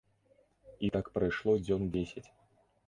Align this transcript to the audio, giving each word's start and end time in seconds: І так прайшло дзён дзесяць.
І 0.87 0.91
так 0.95 1.13
прайшло 1.19 1.51
дзён 1.69 1.81
дзесяць. 1.97 2.29